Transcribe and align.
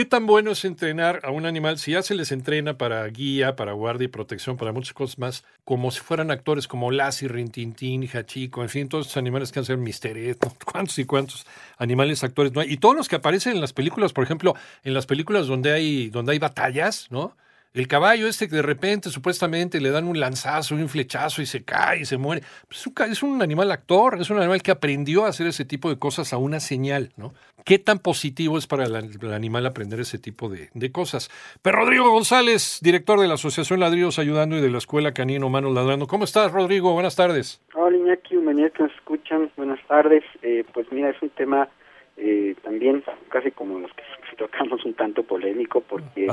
¿Qué 0.00 0.06
tan 0.06 0.24
bueno 0.24 0.52
es 0.52 0.64
entrenar 0.64 1.20
a 1.24 1.30
un 1.30 1.44
animal 1.44 1.76
si 1.76 1.92
ya 1.92 2.00
se 2.00 2.14
les 2.14 2.32
entrena 2.32 2.78
para 2.78 3.04
guía, 3.08 3.54
para 3.54 3.72
guardia 3.72 4.06
y 4.06 4.08
protección, 4.08 4.56
para 4.56 4.72
muchas 4.72 4.94
cosas 4.94 5.18
más, 5.18 5.44
como 5.62 5.90
si 5.90 6.00
fueran 6.00 6.30
actores 6.30 6.66
como 6.66 6.90
Lassie, 6.90 7.28
Rintintín, 7.28 8.08
Hachico, 8.10 8.62
en 8.62 8.70
fin, 8.70 8.88
todos 8.88 9.08
estos 9.08 9.18
animales 9.18 9.52
que 9.52 9.58
han 9.58 9.66
sido 9.66 9.76
Mister 9.76 10.16
Ed, 10.16 10.38
cuántos 10.64 10.98
y 10.98 11.04
cuántos 11.04 11.46
animales 11.76 12.24
actores 12.24 12.50
no 12.54 12.62
hay? 12.62 12.72
Y 12.72 12.78
todos 12.78 12.96
los 12.96 13.08
que 13.08 13.16
aparecen 13.16 13.52
en 13.52 13.60
las 13.60 13.74
películas, 13.74 14.14
por 14.14 14.24
ejemplo, 14.24 14.54
en 14.84 14.94
las 14.94 15.04
películas 15.04 15.46
donde 15.46 15.70
hay, 15.70 16.08
donde 16.08 16.32
hay 16.32 16.38
batallas, 16.38 17.08
¿no? 17.10 17.36
El 17.72 17.86
caballo 17.86 18.26
este 18.26 18.48
que 18.48 18.56
de 18.56 18.62
repente 18.62 19.10
supuestamente 19.10 19.80
le 19.80 19.90
dan 19.90 20.08
un 20.08 20.18
lanzazo, 20.18 20.74
un 20.74 20.88
flechazo 20.88 21.40
y 21.40 21.46
se 21.46 21.64
cae 21.64 22.00
y 22.00 22.04
se 22.04 22.18
muere. 22.18 22.42
Pues 22.66 22.84
es, 23.08 23.22
un, 23.22 23.42
animal 23.42 23.70
actor, 23.70 24.20
es 24.20 24.28
un 24.28 24.38
animal 24.38 24.60
que 24.60 24.72
aprendió 24.72 25.24
a 25.24 25.28
hacer 25.28 25.46
ese 25.46 25.64
tipo 25.64 25.88
de 25.88 25.96
cosas 25.96 26.32
a 26.32 26.38
una 26.38 26.58
señal, 26.58 27.10
¿no? 27.16 27.32
¿Qué 27.64 27.78
tan 27.78 28.00
positivo 28.00 28.58
es 28.58 28.66
para 28.66 28.86
el, 28.86 29.32
animal 29.32 29.66
aprender 29.66 30.00
ese 30.00 30.18
tipo 30.18 30.48
de, 30.48 30.90
cosas? 30.90 31.30
Pero 31.62 31.78
Rodrigo 31.78 32.10
González, 32.10 32.80
director 32.82 33.20
de 33.20 33.28
la 33.28 33.34
Asociación 33.34 33.78
Ladrillos 33.78 34.18
Ayudando 34.18 34.56
y 34.56 34.60
de 34.60 34.70
la 34.70 34.78
Escuela 34.78 35.14
Canino 35.14 35.48
Manos 35.48 35.72
Ladrando. 35.72 36.08
¿Cómo 36.08 36.24
estás, 36.24 36.50
Rodrigo? 36.50 36.92
Buenas 36.92 37.14
tardes. 37.14 37.62
Hola, 37.74 37.96
Iñaki, 37.96 38.36
humanidad 38.36 38.72
que 38.72 38.82
nos 38.82 38.92
escuchan. 38.94 39.48
Buenas 39.56 39.78
tardes. 39.86 40.24
Eh, 40.42 40.64
pues 40.74 40.90
mira, 40.90 41.10
es 41.10 41.22
un 41.22 41.30
tema 41.30 41.68
eh, 42.16 42.56
también 42.64 43.04
casi 43.28 43.52
como 43.52 43.78
los 43.78 43.92
que 43.92 44.02
tocamos 44.40 44.82
un 44.86 44.94
tanto 44.94 45.22
polémico 45.22 45.82
porque 45.82 46.26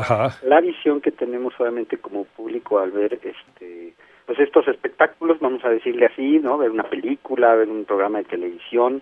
la 0.44 0.62
visión 0.62 1.02
que 1.02 1.12
tenemos 1.12 1.54
obviamente 1.60 1.98
como 1.98 2.24
público 2.24 2.80
al 2.80 2.92
ver 2.92 3.20
este 3.22 3.94
pues 4.26 4.40
estos 4.40 4.66
espectáculos 4.70 5.42
vamos 5.42 5.64
a 5.66 5.70
decirle 5.70 6.06
así 6.06 6.40
no 6.40 6.58
ver 6.58 6.72
una 6.72 6.84
película 6.84 7.54
ver 7.56 7.68
un 7.68 7.84
programa 7.84 8.20
de 8.20 8.24
televisión. 8.24 9.02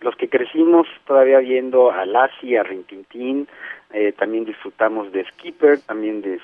Los 0.00 0.14
que 0.16 0.28
crecimos 0.28 0.86
todavía 1.06 1.38
viendo 1.38 1.90
a 1.90 2.04
Lassie, 2.04 2.58
a 2.58 2.62
Rintintín, 2.62 3.48
eh, 3.92 4.12
también 4.12 4.44
disfrutamos 4.44 5.10
de 5.12 5.24
Skipper, 5.24 5.80
también 5.80 6.20
de, 6.20 6.38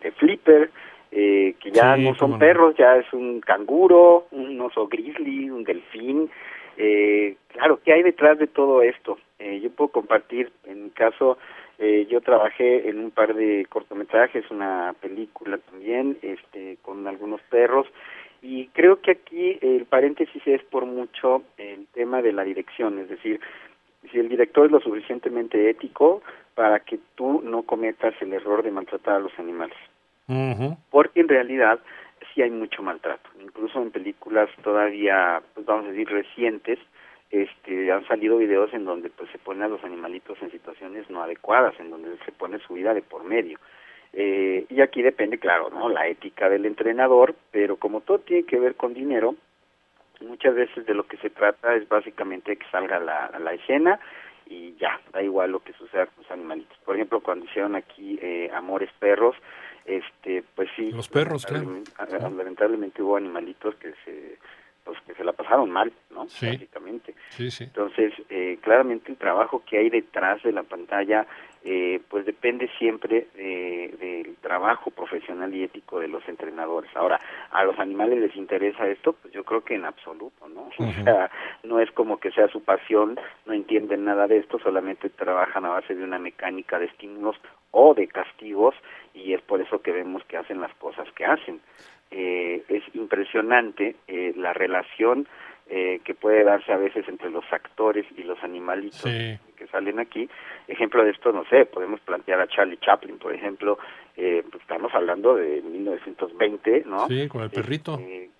de, 0.00 0.10
Flipper, 0.12 0.70
eh, 1.10 1.54
que 1.60 1.70
ya 1.72 1.96
no 1.96 2.14
son 2.14 2.38
perros, 2.38 2.74
ya 2.76 2.96
es 2.96 3.12
un 3.12 3.40
canguro, 3.40 4.26
un 4.30 4.58
oso 4.60 4.86
grizzly, 4.86 5.50
un 5.50 5.64
delfín, 5.64 6.30
eh, 6.78 7.36
claro, 7.48 7.80
¿qué 7.84 7.92
hay 7.92 8.02
detrás 8.02 8.38
de 8.38 8.46
todo 8.46 8.82
esto? 8.82 9.18
Eh, 9.46 9.60
yo 9.60 9.70
puedo 9.70 9.92
compartir, 9.92 10.50
en 10.64 10.84
mi 10.84 10.90
caso, 10.90 11.38
eh, 11.78 12.06
yo 12.10 12.20
trabajé 12.20 12.88
en 12.88 12.98
un 12.98 13.10
par 13.12 13.32
de 13.32 13.64
cortometrajes, 13.68 14.50
una 14.50 14.92
película 15.00 15.58
también, 15.58 16.18
este, 16.20 16.78
con 16.82 17.06
algunos 17.06 17.40
perros, 17.42 17.86
y 18.42 18.66
creo 18.68 19.00
que 19.00 19.12
aquí 19.12 19.56
el 19.62 19.84
paréntesis 19.84 20.42
es 20.46 20.64
por 20.64 20.84
mucho 20.84 21.44
el 21.58 21.86
tema 21.94 22.22
de 22.22 22.32
la 22.32 22.42
dirección, 22.42 22.98
es 22.98 23.08
decir, 23.08 23.40
si 24.10 24.18
el 24.18 24.28
director 24.28 24.66
es 24.66 24.72
lo 24.72 24.80
suficientemente 24.80 25.70
ético 25.70 26.22
para 26.56 26.80
que 26.80 26.98
tú 27.14 27.40
no 27.44 27.62
cometas 27.62 28.14
el 28.20 28.32
error 28.32 28.64
de 28.64 28.72
maltratar 28.72 29.14
a 29.14 29.20
los 29.20 29.38
animales. 29.38 29.76
Porque 30.90 31.20
en 31.20 31.28
realidad 31.28 31.78
sí 32.34 32.42
hay 32.42 32.50
mucho 32.50 32.82
maltrato. 32.82 33.30
Incluso 33.40 33.80
en 33.80 33.92
películas 33.92 34.50
todavía, 34.64 35.40
pues 35.54 35.64
vamos 35.66 35.86
a 35.86 35.90
decir, 35.90 36.08
recientes, 36.08 36.80
este, 37.30 37.90
han 37.90 38.06
salido 38.06 38.38
videos 38.38 38.72
en 38.72 38.84
donde 38.84 39.10
pues 39.10 39.30
se 39.30 39.38
ponen 39.38 39.64
a 39.64 39.68
los 39.68 39.82
animalitos 39.84 40.40
en 40.42 40.50
situaciones 40.50 41.08
no 41.10 41.22
adecuadas, 41.22 41.78
en 41.80 41.90
donde 41.90 42.16
se 42.24 42.32
pone 42.32 42.58
su 42.60 42.74
vida 42.74 42.94
de 42.94 43.02
por 43.02 43.24
medio. 43.24 43.58
Eh, 44.12 44.64
y 44.70 44.80
aquí 44.80 45.02
depende, 45.02 45.38
claro, 45.38 45.68
¿no? 45.70 45.88
La 45.88 46.06
ética 46.08 46.48
del 46.48 46.64
entrenador, 46.64 47.34
pero 47.50 47.76
como 47.76 48.00
todo 48.00 48.20
tiene 48.20 48.44
que 48.44 48.58
ver 48.58 48.74
con 48.74 48.94
dinero, 48.94 49.34
muchas 50.20 50.54
veces 50.54 50.86
de 50.86 50.94
lo 50.94 51.06
que 51.06 51.18
se 51.18 51.30
trata 51.30 51.74
es 51.74 51.88
básicamente 51.88 52.56
que 52.56 52.66
salga 52.70 52.98
la, 52.98 53.30
la 53.38 53.52
escena 53.52 54.00
y 54.46 54.74
ya, 54.76 55.00
da 55.12 55.22
igual 55.22 55.50
lo 55.50 55.60
que 55.60 55.72
suceda 55.72 56.06
con 56.06 56.22
los 56.22 56.30
animalitos. 56.30 56.78
Por 56.84 56.94
ejemplo, 56.94 57.20
cuando 57.20 57.44
hicieron 57.46 57.74
aquí 57.74 58.18
eh, 58.22 58.50
Amores 58.54 58.90
Perros, 58.98 59.36
este 59.84 60.42
pues 60.54 60.68
sí 60.74 60.90
los 60.90 61.08
perros 61.08 61.46
lamentablemente, 62.10 63.02
hubo 63.02 63.16
animalitos 63.16 63.76
que 63.76 63.92
se 64.04 64.38
pues 64.84 64.98
que 65.06 65.14
se 65.14 65.22
la 65.22 65.32
pasaron 65.32 65.70
mal 65.70 65.92
no 66.10 66.28
sí. 66.28 66.68
Básicamente 67.36 67.50
sí, 67.50 67.50
sí. 67.50 67.64
entonces 67.64 68.12
eh, 68.30 68.58
claramente 68.62 69.12
el 69.12 69.18
trabajo 69.18 69.62
que 69.64 69.78
hay 69.78 69.90
detrás 69.90 70.42
de 70.42 70.52
la 70.52 70.62
pantalla 70.62 71.26
eh, 71.64 72.00
pues 72.08 72.24
depende 72.24 72.70
siempre 72.78 73.26
del 73.34 74.36
trabajo 74.36 74.92
profesional 74.92 75.52
y 75.52 75.64
ético 75.64 75.98
de 75.98 76.06
los 76.06 76.26
entrenadores. 76.28 76.88
Ahora, 76.94 77.20
a 77.50 77.64
los 77.64 77.76
animales 77.80 78.20
les 78.20 78.36
interesa 78.36 78.86
esto, 78.86 79.14
pues 79.14 79.34
yo 79.34 79.42
creo 79.42 79.64
que 79.64 79.74
en 79.74 79.84
absoluto, 79.84 80.48
¿no? 80.48 80.68
O 80.78 81.04
sea, 81.04 81.28
no 81.64 81.80
es 81.80 81.90
como 81.90 82.18
que 82.18 82.30
sea 82.30 82.46
su 82.48 82.62
pasión, 82.62 83.18
no 83.46 83.52
entienden 83.52 84.04
nada 84.04 84.28
de 84.28 84.38
esto, 84.38 84.60
solamente 84.60 85.10
trabajan 85.10 85.64
a 85.64 85.70
base 85.70 85.96
de 85.96 86.04
una 86.04 86.20
mecánica 86.20 86.78
de 86.78 86.86
estímulos 86.86 87.36
o 87.72 87.94
de 87.94 88.06
castigos 88.06 88.74
y 89.12 89.34
es 89.34 89.42
por 89.42 89.60
eso 89.60 89.82
que 89.82 89.92
vemos 89.92 90.24
que 90.24 90.36
hacen 90.36 90.60
las 90.60 90.72
cosas 90.74 91.08
que 91.12 91.24
hacen. 91.24 91.60
Eh, 92.10 92.62
es 92.68 92.82
impresionante 92.94 93.96
eh, 94.06 94.32
la 94.36 94.52
relación 94.52 95.26
eh, 95.68 96.00
que 96.04 96.14
puede 96.14 96.44
darse 96.44 96.72
a 96.72 96.76
veces 96.76 97.08
entre 97.08 97.30
los 97.30 97.44
actores 97.50 98.06
y 98.16 98.22
los 98.22 98.42
animalitos 98.42 99.02
que 99.02 99.66
salen 99.70 99.98
aquí. 99.98 100.28
Ejemplo 100.68 101.04
de 101.04 101.10
esto, 101.10 101.32
no 101.32 101.44
sé, 101.46 101.66
podemos 101.66 102.00
plantear 102.00 102.40
a 102.40 102.46
Charlie 102.46 102.78
Chaplin, 102.78 103.18
por 103.18 103.34
ejemplo, 103.34 103.78
eh, 104.16 104.44
pues 104.50 104.62
estamos 104.62 104.94
hablando 104.94 105.34
de 105.34 105.62
1920, 105.62 106.84
¿no? 106.86 107.08
Sí, 107.08 107.28
con 107.28 107.42
el 107.42 107.50
perrito. 107.50 107.98
Eh, 108.00 108.30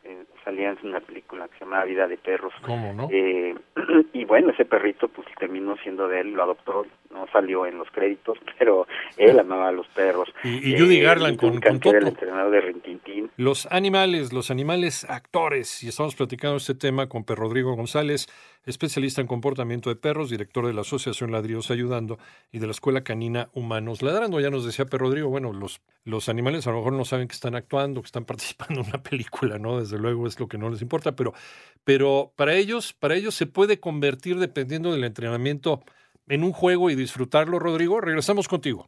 salía 0.46 0.70
en 0.70 0.78
una 0.84 1.00
película 1.00 1.48
que 1.48 1.58
se 1.58 1.64
llama 1.64 1.84
Vida 1.84 2.06
de 2.06 2.16
Perros. 2.16 2.54
¿Cómo, 2.62 2.92
no? 2.92 3.08
Eh, 3.10 3.54
y 4.12 4.24
bueno, 4.24 4.50
ese 4.50 4.64
perrito 4.64 5.08
pues 5.08 5.26
terminó 5.38 5.76
siendo 5.78 6.06
de 6.06 6.20
él, 6.20 6.32
lo 6.32 6.44
adoptó, 6.44 6.86
no 7.16 7.26
salió 7.32 7.66
en 7.66 7.78
los 7.78 7.90
créditos, 7.90 8.38
pero 8.58 8.86
él 9.16 9.38
amaba 9.38 9.68
a 9.68 9.72
los 9.72 9.86
perros. 9.88 10.28
Y, 10.44 10.74
y 10.74 10.78
Judy 10.78 11.00
Garland 11.00 11.36
con, 11.36 11.60
con 11.60 11.80
Toto. 11.80 11.96
el 11.96 12.08
entrenador 12.08 12.52
de 12.52 12.60
Rintintín. 12.60 13.30
Los 13.36 13.66
animales, 13.66 14.32
los 14.32 14.50
animales 14.50 15.04
actores, 15.08 15.82
y 15.82 15.88
estamos 15.88 16.14
platicando 16.14 16.56
este 16.56 16.74
tema 16.74 17.08
con 17.08 17.24
Per 17.24 17.36
Rodrigo 17.36 17.74
González, 17.74 18.28
especialista 18.66 19.20
en 19.20 19.26
comportamiento 19.26 19.90
de 19.90 19.96
perros, 19.96 20.28
director 20.28 20.66
de 20.66 20.74
la 20.74 20.82
Asociación 20.82 21.30
Ladrillos 21.30 21.70
Ayudando 21.70 22.18
y 22.52 22.58
de 22.58 22.66
la 22.66 22.72
Escuela 22.72 23.02
Canina 23.02 23.48
Humanos 23.54 24.02
Ladrando. 24.02 24.40
Ya 24.40 24.50
nos 24.50 24.66
decía 24.66 24.86
Per 24.86 25.00
Rodrigo, 25.00 25.28
bueno, 25.28 25.52
los, 25.52 25.80
los 26.04 26.28
animales 26.28 26.66
a 26.66 26.70
lo 26.70 26.78
mejor 26.78 26.92
no 26.92 27.04
saben 27.04 27.28
que 27.28 27.34
están 27.34 27.54
actuando, 27.54 28.02
que 28.02 28.06
están 28.06 28.24
participando 28.26 28.80
en 28.80 28.88
una 28.88 29.02
película, 29.02 29.58
¿no? 29.58 29.80
Desde 29.80 29.98
luego 29.98 30.26
es 30.26 30.38
lo 30.38 30.48
que 30.48 30.58
no 30.58 30.68
les 30.68 30.82
importa, 30.82 31.14
pero, 31.16 31.32
pero 31.84 32.32
para 32.36 32.54
ellos, 32.54 32.92
para 32.92 33.14
ellos 33.14 33.34
se 33.34 33.46
puede 33.46 33.80
convertir, 33.80 34.38
dependiendo 34.38 34.92
del 34.92 35.04
entrenamiento, 35.04 35.82
en 36.28 36.42
un 36.42 36.52
juego 36.52 36.90
y 36.90 36.94
disfrutarlo, 36.94 37.58
Rodrigo. 37.58 38.00
Regresamos 38.00 38.48
contigo. 38.48 38.86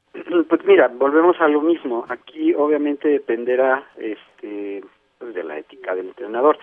Pues 0.48 0.64
mira, 0.64 0.88
volvemos 0.88 1.40
a 1.40 1.48
lo 1.48 1.60
mismo. 1.60 2.04
Aquí 2.08 2.54
obviamente 2.54 3.08
dependerá 3.08 3.86
este, 3.96 4.82
pues 5.18 5.34
de 5.34 5.44
la 5.44 5.58
ética 5.58 5.94
del 5.94 6.08
entrenador. 6.08 6.58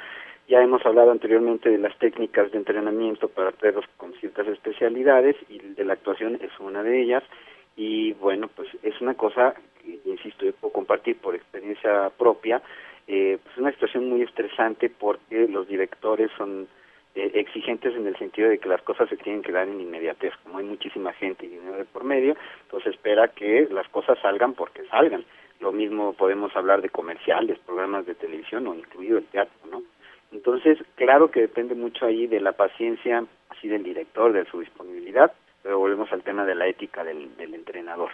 Ya 0.48 0.62
hemos 0.62 0.86
hablado 0.86 1.12
anteriormente 1.12 1.70
de 1.70 1.80
las 1.80 1.98
técnicas 1.98 2.52
de 2.52 2.60
entrenamiento 2.60 3.30
para 3.30 3.52
perros 3.52 3.86
con 3.98 4.14
ciertas 4.14 4.48
especialidades 4.48 5.36
y 5.50 5.60
de 5.60 5.84
la 5.84 5.94
actuación 5.94 6.36
es 6.42 6.52
una 6.60 6.84
de 6.84 7.02
ellas. 7.02 7.24
Y 7.76 8.14
bueno, 8.14 8.50
pues 8.56 8.70
es 8.84 9.00
una 9.02 9.16
cosa 9.16 9.56
que, 9.82 10.00
insisto, 10.06 10.46
yo 10.46 10.54
puedo 10.54 10.74
compartir 10.74 11.18
por 11.18 11.36
experiencia 11.36 12.12
propia. 12.18 12.62
Eh, 13.08 13.38
pues 13.44 13.58
una 13.58 13.72
situación 13.72 14.10
muy 14.10 14.22
estresante 14.22 14.90
porque 14.90 15.48
los 15.48 15.68
directores 15.68 16.32
son 16.38 16.68
eh, 17.16 17.32
exigentes 17.34 17.96
en 17.96 18.08
el 18.08 18.18
sentido 18.18 18.50
de 18.50 18.60
que 18.60 18.70
las 18.70 18.82
cosas 18.82 19.10
se 19.10 19.18
tienen 19.18 19.42
que 19.42 19.52
dar 19.52 19.68
en 19.68 19.80
inmediatez. 19.80 20.34
Como 20.44 20.60
hay 20.60 20.66
muchísima 20.66 21.14
gente 21.14 21.46
y 21.46 21.50
dinero 21.50 21.78
de 21.78 21.86
por 21.86 22.04
medio, 22.04 22.36
entonces 22.64 22.94
espera 22.94 23.30
que 23.30 23.68
las 23.72 23.88
cosas 23.90 24.20
salgan 24.22 24.54
porque 24.54 24.86
salgan. 24.88 25.26
Lo 25.60 25.72
mismo 25.72 26.14
podemos 26.14 26.56
hablar 26.56 26.82
de 26.82 26.90
comerciales, 26.90 27.58
programas 27.60 28.06
de 28.06 28.16
televisión 28.16 28.68
o 28.68 28.76
incluido 28.76 29.18
el 29.18 29.26
teatro, 29.26 29.56
¿no? 29.72 29.84
Entonces, 30.32 30.78
claro 30.96 31.32
que 31.32 31.42
depende 31.42 31.76
mucho 31.76 32.06
ahí 32.06 32.28
de 32.28 32.42
la 32.42 32.52
paciencia, 32.52 33.24
así 33.50 33.70
del 33.70 33.84
director, 33.84 34.34
de 34.34 34.46
su 34.46 34.60
disponibilidad, 34.60 35.32
pero 35.64 35.80
volvemos 35.80 36.12
al 36.12 36.24
tema 36.24 36.46
de 36.46 36.56
la 36.56 36.68
ética 36.68 37.04
del, 37.04 37.32
entrenador. 37.40 38.12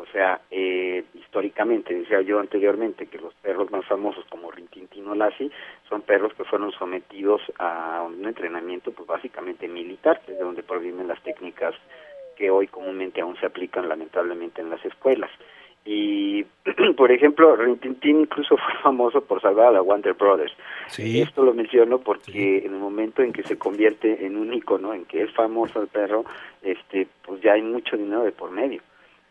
O 0.00 0.06
sea, 0.06 0.40
eh, 0.50 1.04
históricamente, 1.12 1.92
decía 1.94 2.22
yo 2.22 2.40
anteriormente, 2.40 3.06
que 3.06 3.18
los 3.18 3.34
perros 3.34 3.70
más 3.70 3.84
famosos 3.84 4.24
como 4.30 4.50
Rintintino 4.50 5.14
Lassi 5.14 5.50
son 5.90 6.00
perros 6.00 6.32
que 6.32 6.44
fueron 6.44 6.72
sometidos 6.72 7.42
a 7.58 8.02
un 8.06 8.24
entrenamiento 8.24 8.92
pues 8.92 9.06
básicamente 9.06 9.68
militar, 9.68 10.22
que 10.24 10.32
es 10.32 10.38
de 10.38 10.44
donde 10.44 10.62
provienen 10.62 11.06
las 11.06 11.22
técnicas 11.22 11.74
que 12.34 12.50
hoy 12.50 12.66
comúnmente 12.68 13.20
aún 13.20 13.36
se 13.36 13.44
aplican 13.44 13.90
lamentablemente 13.90 14.62
en 14.62 14.70
las 14.70 14.82
escuelas. 14.86 15.30
Y, 15.84 16.44
por 16.96 17.12
ejemplo, 17.12 17.54
Rintintín 17.54 18.20
incluso 18.20 18.56
fue 18.56 18.74
famoso 18.82 19.20
por 19.20 19.42
salvar 19.42 19.66
a 19.66 19.72
la 19.72 19.80
Wonder 19.82 20.14
Brothers. 20.14 20.54
Sí. 20.86 21.20
Esto 21.20 21.42
lo 21.42 21.52
menciono 21.52 21.98
porque 21.98 22.64
en 22.64 22.72
el 22.72 22.80
momento 22.80 23.22
en 23.22 23.34
que 23.34 23.42
se 23.42 23.58
convierte 23.58 24.24
en 24.24 24.38
un 24.38 24.54
icono, 24.54 24.94
en 24.94 25.04
que 25.04 25.24
es 25.24 25.32
famoso 25.32 25.82
el 25.82 25.88
perro, 25.88 26.24
este, 26.62 27.06
pues 27.26 27.42
ya 27.42 27.52
hay 27.52 27.62
mucho 27.62 27.98
dinero 27.98 28.24
de 28.24 28.32
por 28.32 28.50
medio. 28.50 28.80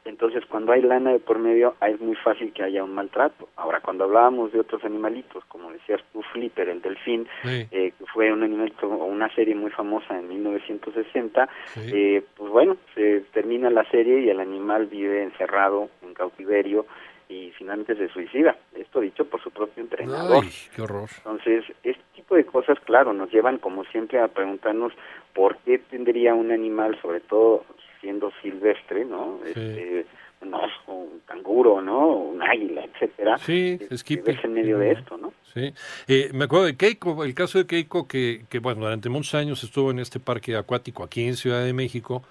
Entonces, 0.05 0.43
cuando 0.45 0.71
hay 0.71 0.81
lana 0.81 1.11
de 1.11 1.19
por 1.19 1.39
medio, 1.39 1.75
es 1.85 1.99
muy 1.99 2.15
fácil 2.15 2.51
que 2.53 2.63
haya 2.63 2.83
un 2.83 2.93
maltrato. 2.93 3.49
Ahora, 3.55 3.81
cuando 3.81 4.05
hablábamos 4.05 4.51
de 4.51 4.59
otros 4.59 4.83
animalitos, 4.83 5.43
como 5.45 5.71
decías 5.71 6.01
tú, 6.11 6.21
Flipper, 6.33 6.69
el 6.69 6.81
delfín, 6.81 7.27
eh, 7.43 7.67
que 7.97 8.05
fue 8.13 8.31
un 8.31 8.43
animalito 8.43 8.87
o 8.87 9.05
una 9.05 9.33
serie 9.35 9.55
muy 9.55 9.71
famosa 9.71 10.17
en 10.17 10.29
1960, 10.29 11.49
eh, 11.77 12.23
pues 12.35 12.51
bueno, 12.51 12.77
se 12.95 13.21
termina 13.33 13.69
la 13.69 13.83
serie 13.91 14.21
y 14.21 14.29
el 14.29 14.39
animal 14.39 14.87
vive 14.87 15.23
encerrado 15.23 15.89
en 16.01 16.13
cautiverio 16.13 16.85
y 17.29 17.51
finalmente 17.51 17.95
se 17.95 18.09
suicida. 18.09 18.57
Esto 18.75 18.99
dicho 18.99 19.23
por 19.25 19.41
su 19.41 19.51
propio 19.51 19.83
entrenador. 19.83 20.43
Ay, 20.43 20.51
qué 20.75 20.81
horror. 20.81 21.09
Entonces, 21.17 21.63
este 21.83 22.03
tipo 22.15 22.35
de 22.35 22.45
cosas, 22.45 22.79
claro, 22.79 23.13
nos 23.13 23.31
llevan 23.31 23.59
como 23.59 23.83
siempre 23.85 24.19
a 24.19 24.27
preguntarnos 24.27 24.93
por 25.33 25.57
qué 25.57 25.77
tendría 25.77 26.33
un 26.33 26.51
animal, 26.51 26.99
sobre 27.01 27.19
todo 27.19 27.65
siendo 28.01 28.31
silvestre, 28.41 29.05
¿no? 29.05 29.39
Este, 29.45 30.05
un 30.41 30.53
oso, 30.53 30.71
un 30.87 31.19
canguro, 31.25 31.81
¿no? 31.81 32.07
Un 32.07 32.41
águila, 32.41 32.85
etcétera. 32.85 33.37
Sí, 33.37 33.77
es 33.89 34.03
que 34.03 34.21
en 34.25 34.53
medio 34.53 34.77
de 34.77 34.91
esto, 34.91 35.17
¿no? 35.17 35.33
Sí. 35.53 35.73
Eh, 36.07 36.29
me 36.33 36.45
acuerdo 36.45 36.65
de 36.65 36.77
Keiko, 36.77 37.23
el 37.23 37.33
caso 37.33 37.57
de 37.57 37.65
Keiko, 37.65 38.07
que, 38.07 38.45
que, 38.49 38.59
bueno, 38.59 38.81
durante 38.81 39.09
muchos 39.09 39.35
años 39.35 39.63
estuvo 39.63 39.91
en 39.91 39.99
este 39.99 40.19
parque 40.19 40.55
acuático 40.55 41.03
aquí 41.03 41.25
en 41.25 41.35
Ciudad 41.35 41.63
de 41.63 41.73
México, 41.73 42.23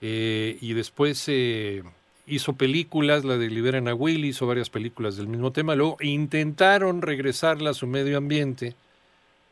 eh, 0.00 0.56
y 0.60 0.72
después 0.72 1.24
eh, 1.28 1.82
hizo 2.26 2.54
películas, 2.54 3.24
la 3.24 3.36
de 3.36 3.48
Liberan 3.48 3.88
a 3.88 3.94
Willy, 3.94 4.28
hizo 4.28 4.46
varias 4.46 4.70
películas 4.70 5.16
del 5.16 5.28
mismo 5.28 5.52
tema, 5.52 5.74
luego 5.74 5.96
intentaron 6.00 7.02
regresarla 7.02 7.70
a 7.70 7.74
su 7.74 7.86
medio 7.86 8.18
ambiente, 8.18 8.74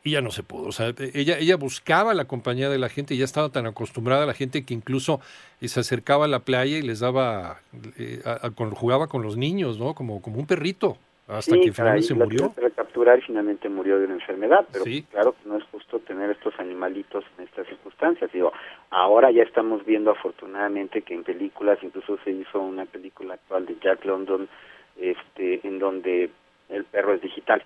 y 0.03 0.11
ya 0.11 0.21
no 0.21 0.31
se 0.31 0.43
pudo. 0.43 0.67
O 0.67 0.71
sea, 0.71 0.93
ella, 1.13 1.37
ella 1.37 1.55
buscaba 1.57 2.13
la 2.13 2.25
compañía 2.25 2.69
de 2.69 2.77
la 2.77 2.89
gente 2.89 3.13
y 3.13 3.17
ya 3.17 3.25
estaba 3.25 3.49
tan 3.49 3.65
acostumbrada 3.65 4.23
a 4.23 4.25
la 4.25 4.33
gente 4.33 4.65
que 4.65 4.73
incluso 4.73 5.21
eh, 5.61 5.67
se 5.67 5.79
acercaba 5.79 6.25
a 6.25 6.27
la 6.27 6.39
playa 6.39 6.77
y 6.77 6.81
les 6.81 6.99
daba, 6.99 7.61
eh, 7.97 8.21
jugaba 8.73 9.07
con 9.07 9.21
los 9.21 9.37
niños, 9.37 9.79
¿no? 9.79 9.93
Como, 9.93 10.21
como 10.21 10.39
un 10.39 10.47
perrito, 10.47 10.97
hasta 11.27 11.55
que 11.55 11.71
finalmente 11.71 12.07
se 12.07 12.13
murió. 12.13 12.53
recapturar 12.57 13.19
y 13.19 13.21
finalmente 13.21 13.69
murió 13.69 13.99
de 13.99 14.05
una 14.05 14.15
enfermedad, 14.15 14.65
pero 14.71 14.83
claro 15.11 15.33
que 15.33 15.47
no 15.47 15.57
es 15.57 15.63
justo 15.65 15.99
tener 15.99 16.31
estos 16.31 16.53
animalitos 16.59 17.23
en 17.37 17.45
estas 17.45 17.67
circunstancias. 17.67 18.31
Digo, 18.33 18.51
ahora 18.89 19.31
ya 19.31 19.43
estamos 19.43 19.85
viendo 19.85 20.11
afortunadamente 20.11 21.03
que 21.03 21.13
en 21.13 21.23
películas, 21.23 21.79
incluso 21.83 22.17
se 22.23 22.31
hizo 22.31 22.59
una 22.59 22.85
película 22.85 23.35
actual 23.35 23.65
de 23.65 23.77
Jack 23.81 24.03
London, 24.03 24.49
este, 24.97 25.65
en 25.65 25.79
donde 25.79 26.31
el 26.69 26.83
perro 26.85 27.13
es 27.13 27.21
digital 27.21 27.63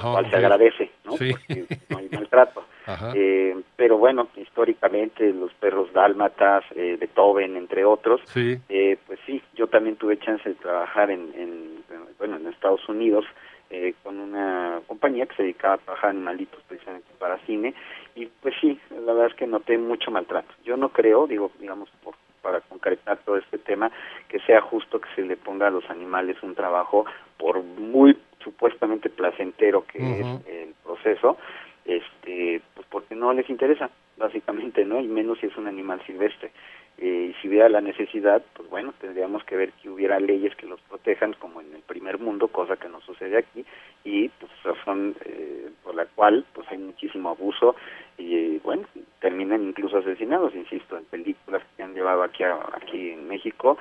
cual 0.00 0.30
se 0.30 0.36
agradece, 0.36 0.90
¿no? 1.04 1.12
Porque 1.12 1.66
no 1.88 1.98
hay 1.98 2.08
maltrato. 2.10 2.64
Eh, 3.16 3.62
pero 3.74 3.98
bueno, 3.98 4.28
históricamente 4.36 5.32
los 5.32 5.52
perros 5.54 5.92
dálmatas, 5.92 6.62
eh, 6.76 6.96
Beethoven, 7.00 7.56
entre 7.56 7.84
otros, 7.84 8.20
eh, 8.36 8.96
pues 9.08 9.18
sí, 9.26 9.42
yo 9.56 9.66
también 9.66 9.96
tuve 9.96 10.20
chance 10.20 10.48
de 10.48 10.54
trabajar 10.54 11.10
en, 11.10 11.32
en 11.34 11.84
bueno, 12.16 12.36
en 12.36 12.46
Estados 12.46 12.88
Unidos 12.88 13.24
eh, 13.70 13.94
con 14.04 14.20
una 14.20 14.80
compañía 14.86 15.26
que 15.26 15.34
se 15.34 15.42
dedicaba 15.42 15.74
a 15.74 15.78
trabajar 15.78 16.10
animalitos 16.10 16.62
precisamente 16.68 17.08
para 17.18 17.38
cine 17.46 17.74
y 18.14 18.26
pues 18.26 18.54
sí, 18.60 18.78
la 18.90 19.12
verdad 19.12 19.26
es 19.26 19.34
que 19.34 19.48
noté 19.48 19.76
mucho 19.76 20.12
maltrato. 20.12 20.54
Yo 20.64 20.76
no 20.76 20.90
creo, 20.90 21.26
digo, 21.26 21.50
digamos, 21.58 21.90
por, 22.04 22.14
para 22.42 22.60
concretar 22.60 23.18
todo 23.24 23.36
este 23.36 23.58
tema, 23.58 23.90
que 24.28 24.38
sea 24.40 24.60
justo 24.60 25.00
que 25.00 25.08
se 25.16 25.22
le 25.22 25.36
ponga 25.36 25.66
a 25.66 25.70
los 25.70 25.88
animales 25.90 26.40
un 26.44 26.54
trabajo 26.54 27.06
por 27.38 27.60
muy 27.64 28.16
supuestamente 28.46 29.10
placentero 29.10 29.84
que 29.86 29.98
es 29.98 30.26
el 30.46 30.74
proceso, 30.84 31.36
este, 31.84 32.62
pues 32.74 32.86
porque 32.88 33.16
no 33.16 33.32
les 33.32 33.50
interesa, 33.50 33.90
básicamente, 34.16 34.84
¿no? 34.84 35.00
Y 35.00 35.08
menos 35.08 35.38
si 35.40 35.46
es 35.46 35.56
un 35.56 35.66
animal 35.66 36.00
silvestre. 36.06 36.52
Eh, 36.98 37.30
y 37.30 37.42
si 37.42 37.48
hubiera 37.48 37.68
la 37.68 37.80
necesidad, 37.80 38.42
pues 38.54 38.70
bueno, 38.70 38.94
tendríamos 39.00 39.42
que 39.44 39.56
ver 39.56 39.72
que 39.72 39.90
hubiera 39.90 40.20
leyes 40.20 40.54
que 40.54 40.66
los 40.66 40.80
protejan, 40.82 41.34
como 41.34 41.60
en 41.60 41.74
el 41.74 41.82
primer 41.82 42.18
mundo, 42.18 42.48
cosa 42.48 42.76
que 42.76 42.88
no 42.88 43.00
sucede 43.00 43.36
aquí, 43.36 43.66
y 44.04 44.28
pues 44.28 44.50
razón 44.62 45.16
eh, 45.24 45.68
por 45.82 45.94
la 45.94 46.06
cual 46.06 46.46
pues 46.54 46.66
hay 46.70 46.78
muchísimo 46.78 47.30
abuso 47.30 47.74
y 48.16 48.58
bueno, 48.58 48.84
terminan 49.20 49.62
incluso 49.64 49.98
asesinados, 49.98 50.54
insisto, 50.54 50.96
en 50.96 51.04
películas 51.04 51.62
que 51.76 51.82
han 51.82 51.94
llevado 51.94 52.22
aquí 52.22 52.44
aquí 52.44 53.10
en 53.10 53.28
México, 53.28 53.76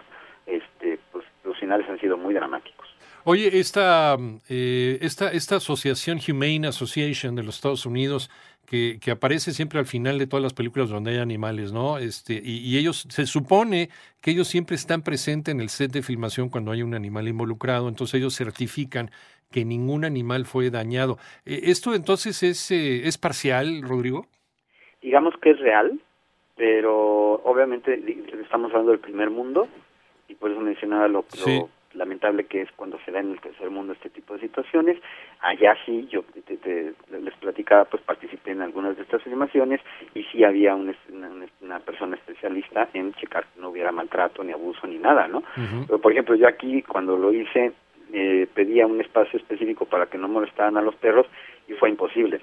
este, 0.45 0.99
pues 1.11 1.23
los 1.43 1.57
finales 1.57 1.87
han 1.89 1.99
sido 1.99 2.17
muy 2.17 2.33
dramáticos. 2.33 2.84
Oye, 3.27 3.57
esta, 3.57 4.17
eh, 4.49 4.99
esta, 5.01 5.31
esta 5.31 5.55
asociación 5.55 6.19
Humane 6.29 6.67
Association 6.67 7.35
de 7.35 7.41
los 7.41 7.55
Estados 7.55 7.87
Unidos, 7.87 8.29
que, 8.67 8.99
que, 9.01 9.09
aparece 9.09 9.51
siempre 9.51 9.79
al 9.79 9.87
final 9.87 10.19
de 10.19 10.27
todas 10.27 10.43
las 10.43 10.53
películas 10.53 10.91
donde 10.91 11.09
hay 11.09 11.17
animales, 11.17 11.73
¿no? 11.73 11.97
Este, 11.97 12.39
y, 12.43 12.77
ellos, 12.77 13.07
se 13.09 13.25
supone 13.25 13.89
que 14.21 14.29
ellos 14.29 14.47
siempre 14.47 14.75
están 14.75 15.01
presentes 15.01 15.55
en 15.55 15.59
el 15.59 15.69
set 15.69 15.91
de 15.91 16.03
filmación 16.03 16.49
cuando 16.49 16.71
hay 16.71 16.83
un 16.83 16.93
animal 16.93 17.27
involucrado, 17.27 17.89
entonces 17.89 18.19
ellos 18.19 18.35
certifican 18.37 19.09
que 19.51 19.65
ningún 19.65 20.05
animal 20.05 20.45
fue 20.45 20.69
dañado. 20.69 21.17
Eh, 21.47 21.61
¿Esto 21.63 21.95
entonces 21.95 22.43
es, 22.43 22.69
eh, 22.69 23.07
es 23.07 23.17
parcial, 23.17 23.81
Rodrigo? 23.81 24.27
Digamos 25.01 25.33
que 25.41 25.49
es 25.49 25.59
real, 25.59 25.99
pero 26.55 27.41
obviamente 27.43 27.99
estamos 28.43 28.69
hablando 28.69 28.91
del 28.91 28.99
primer 28.99 29.31
mundo 29.31 29.67
y 30.27 30.35
por 30.35 30.51
eso 30.51 30.59
mencionaba 30.59 31.07
lo, 31.07 31.25
lo 31.43 31.69
lamentable 31.95 32.45
que 32.45 32.61
es 32.61 32.71
cuando 32.75 32.99
se 33.05 33.11
da 33.11 33.19
en 33.19 33.31
el 33.31 33.39
tercer 33.39 33.69
mundo 33.69 33.93
este 33.93 34.09
tipo 34.09 34.33
de 34.33 34.41
situaciones. 34.41 34.97
Allá 35.41 35.75
sí, 35.85 36.07
yo 36.09 36.23
les 37.11 37.33
platicaba, 37.35 37.85
pues 37.85 38.03
participé 38.03 38.51
en 38.51 38.61
algunas 38.61 38.95
de 38.95 39.03
estas 39.03 39.23
filmaciones 39.23 39.81
y 40.13 40.23
sí 40.23 40.43
había 40.43 40.75
una, 40.75 41.79
persona 41.85 42.15
especialista 42.15 42.89
en 42.93 43.13
checar 43.13 43.45
que 43.53 43.61
no 43.61 43.69
hubiera 43.69 43.91
maltrato, 43.91 44.43
ni 44.43 44.51
abuso, 44.51 44.87
ni 44.87 44.97
nada, 44.97 45.27
¿no? 45.27 45.43
Pero, 45.87 45.99
por 45.99 46.11
ejemplo, 46.11 46.35
yo 46.35 46.47
aquí 46.47 46.81
cuando 46.81 47.17
lo 47.17 47.31
hice, 47.31 47.73
eh, 48.13 48.47
pedía 48.53 48.87
un 48.87 49.01
espacio 49.01 49.39
específico 49.39 49.85
para 49.85 50.07
que 50.07 50.17
no 50.17 50.27
molestaran 50.27 50.77
a 50.77 50.81
los 50.81 50.95
perros 50.95 51.27
y 51.67 51.73
fue 51.73 51.89
imposible 51.89 52.41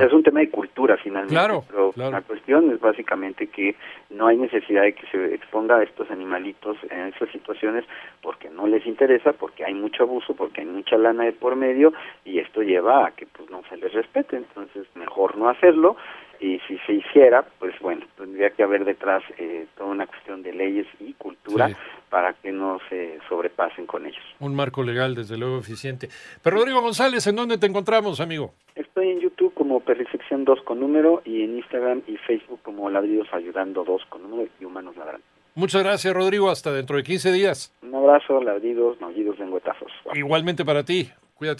es 0.00 0.12
un 0.12 0.22
tema 0.22 0.40
de 0.40 0.50
cultura 0.50 0.96
finalmente. 0.96 1.34
Claro, 1.34 1.64
pero 1.68 1.92
la 1.96 2.22
cuestión 2.22 2.70
es 2.70 2.80
básicamente 2.80 3.46
que 3.48 3.76
no 4.10 4.26
hay 4.26 4.36
necesidad 4.36 4.82
de 4.82 4.94
que 4.94 5.06
se 5.06 5.34
exponga 5.34 5.76
a 5.76 5.82
estos 5.82 6.10
animalitos 6.10 6.76
en 6.90 7.08
esas 7.08 7.30
situaciones 7.30 7.84
porque 8.22 8.50
no 8.50 8.66
les 8.66 8.86
interesa, 8.86 9.32
porque 9.32 9.64
hay 9.64 9.74
mucho 9.74 10.04
abuso, 10.04 10.34
porque 10.34 10.62
hay 10.62 10.66
mucha 10.66 10.96
lana 10.96 11.24
de 11.24 11.32
por 11.32 11.56
medio 11.56 11.92
y 12.24 12.38
esto 12.38 12.62
lleva 12.62 13.06
a 13.06 13.10
que 13.12 13.26
pues 13.26 13.50
no 13.50 13.62
se 13.68 13.76
les 13.76 13.92
respete. 13.92 14.36
Entonces, 14.36 14.86
mejor 14.94 15.36
no 15.36 15.48
hacerlo 15.48 15.96
y 16.40 16.58
si 16.66 16.78
se 16.86 16.94
hiciera, 16.94 17.44
pues 17.58 17.74
bueno, 17.80 18.06
tendría 18.16 18.50
que 18.50 18.62
haber 18.62 18.84
detrás 18.84 19.22
eh, 19.36 19.66
toda 19.76 19.90
una 19.90 20.06
cuestión 20.06 20.42
de 20.42 20.54
leyes 20.54 20.86
y 20.98 21.12
cultura 21.12 21.68
para 22.08 22.32
que 22.32 22.50
no 22.50 22.78
se 22.88 23.18
sobrepasen 23.28 23.86
con 23.86 24.06
ellos. 24.06 24.22
Un 24.40 24.54
marco 24.54 24.82
legal, 24.82 25.14
desde 25.14 25.36
luego, 25.36 25.58
eficiente. 25.58 26.08
Pero 26.42 26.56
Rodrigo 26.56 26.80
González, 26.80 27.26
¿en 27.26 27.36
dónde 27.36 27.58
te 27.58 27.66
encontramos, 27.66 28.20
amigo? 28.20 28.54
Estoy 28.90 29.10
en 29.10 29.20
YouTube 29.20 29.54
como 29.54 29.78
Perrisección 29.78 30.44
2 30.44 30.62
con 30.64 30.80
número 30.80 31.22
y 31.24 31.44
en 31.44 31.58
Instagram 31.58 32.02
y 32.08 32.16
Facebook 32.16 32.58
como 32.64 32.90
Ladridos 32.90 33.28
Ayudando 33.32 33.84
2 33.84 34.02
con 34.08 34.22
número 34.22 34.48
y 34.58 34.64
Humanos 34.64 34.96
Ladrando. 34.96 35.24
Muchas 35.54 35.84
gracias, 35.84 36.12
Rodrigo. 36.12 36.50
Hasta 36.50 36.72
dentro 36.72 36.96
de 36.96 37.04
15 37.04 37.30
días. 37.30 37.72
Un 37.84 37.94
abrazo, 37.94 38.42
ladridos, 38.42 39.00
maullidos, 39.00 39.38
lengüetazos. 39.38 39.92
Igualmente 40.14 40.64
para 40.64 40.84
ti. 40.84 41.08
Cuídate. 41.34 41.58